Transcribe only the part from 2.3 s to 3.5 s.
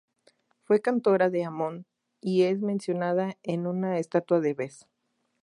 es mencionada